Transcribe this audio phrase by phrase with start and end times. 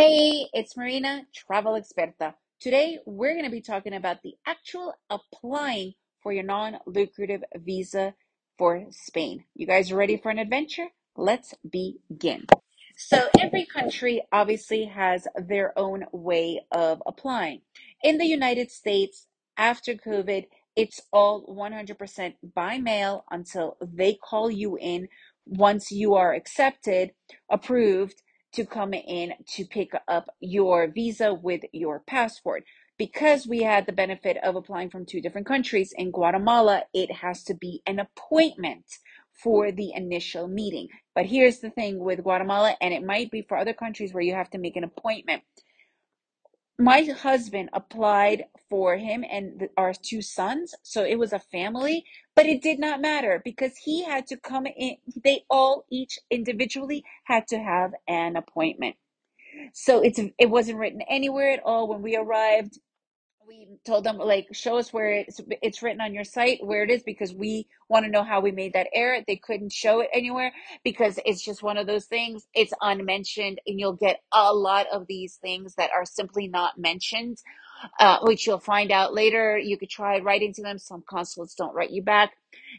[0.00, 2.32] Hey, it's Marina, travel experta.
[2.58, 5.92] Today, we're going to be talking about the actual applying
[6.22, 8.14] for your non lucrative visa
[8.56, 9.44] for Spain.
[9.54, 10.86] You guys ready for an adventure?
[11.18, 12.46] Let's begin.
[12.96, 17.60] So, every country obviously has their own way of applying.
[18.02, 19.26] In the United States,
[19.58, 20.46] after COVID,
[20.76, 25.08] it's all 100% by mail until they call you in
[25.44, 27.10] once you are accepted,
[27.50, 28.22] approved
[28.52, 32.64] to come in to pick up your visa with your passport.
[32.98, 37.42] Because we had the benefit of applying from two different countries, in Guatemala, it has
[37.44, 38.84] to be an appointment
[39.42, 40.88] for the initial meeting.
[41.14, 44.34] But here's the thing with Guatemala, and it might be for other countries where you
[44.34, 45.42] have to make an appointment
[46.80, 52.04] my husband applied for him and our two sons so it was a family
[52.36, 57.04] but it did not matter because he had to come in they all each individually
[57.24, 58.96] had to have an appointment.
[59.74, 62.78] So it's it wasn't written anywhere at all when we arrived
[63.50, 66.90] we told them like show us where it's it's written on your site where it
[66.90, 69.18] is because we want to know how we made that error.
[69.26, 70.52] They couldn't show it anywhere
[70.84, 75.08] because it's just one of those things it's unmentioned and you'll get a lot of
[75.08, 77.38] these things that are simply not mentioned
[77.98, 79.58] uh, which you'll find out later.
[79.58, 80.78] You could try writing to them.
[80.78, 82.32] Some consulates don't write you back.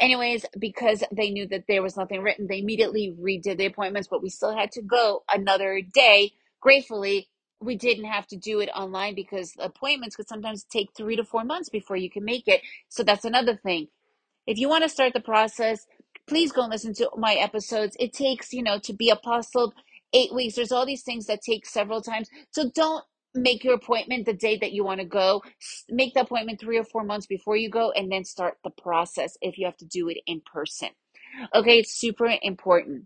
[0.00, 4.22] Anyways because they knew that there was nothing written they immediately redid the appointments but
[4.22, 7.28] we still had to go another day gratefully
[7.60, 11.44] we didn't have to do it online because appointments could sometimes take three to four
[11.44, 12.60] months before you can make it.
[12.88, 13.88] So that's another thing.
[14.46, 15.86] If you want to start the process,
[16.28, 17.96] please go and listen to my episodes.
[17.98, 19.72] It takes, you know, to be apostilled
[20.12, 20.54] eight weeks.
[20.54, 22.28] There's all these things that take several times.
[22.50, 23.04] So don't
[23.34, 25.42] make your appointment the day that you want to go.
[25.88, 29.36] Make the appointment three or four months before you go and then start the process
[29.40, 30.90] if you have to do it in person.
[31.54, 33.04] Okay, it's super important.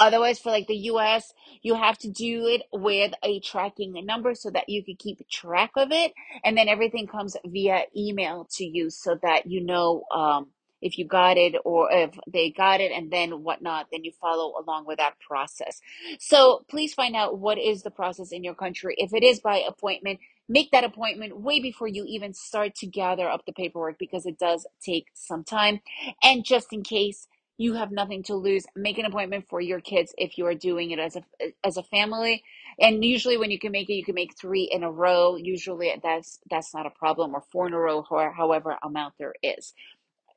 [0.00, 4.50] Otherwise, for like the US, you have to do it with a tracking number so
[4.50, 6.12] that you can keep track of it.
[6.42, 10.48] And then everything comes via email to you so that you know um,
[10.80, 14.54] if you got it or if they got it and then whatnot, then you follow
[14.58, 15.80] along with that process.
[16.18, 18.94] So please find out what is the process in your country.
[18.96, 23.28] If it is by appointment, make that appointment way before you even start to gather
[23.28, 25.80] up the paperwork because it does take some time.
[26.22, 27.28] And just in case,
[27.60, 28.64] you have nothing to lose.
[28.74, 31.22] Make an appointment for your kids if you are doing it as a
[31.62, 32.42] as a family.
[32.80, 35.36] And usually when you can make it you can make three in a row.
[35.36, 39.34] Usually that's that's not a problem or four in a row or however amount there
[39.42, 39.74] is.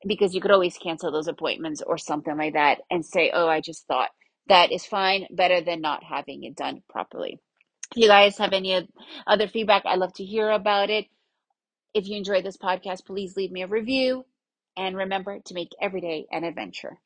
[0.05, 3.61] Because you could always cancel those appointments or something like that and say oh i
[3.61, 4.09] just thought
[4.49, 7.39] that is fine better than not having it done properly.
[7.95, 8.85] If you guys have any
[9.25, 9.83] other feedback?
[9.85, 11.05] I'd love to hear about it.
[11.93, 14.25] If you enjoyed this podcast please leave me a review.
[14.75, 16.97] And remember to make every day an adventure